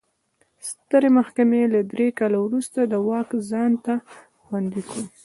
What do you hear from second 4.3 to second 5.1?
خوندي کړ.